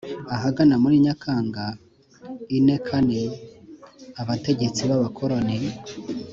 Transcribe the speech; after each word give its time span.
Ahagana 0.35 0.73
muri 0.83 0.95
Nyakanga 1.05 1.63
ine 2.57 2.77
kane, 2.87 3.21
abategetsi 4.21 4.81
b’abakoloni 4.89 5.57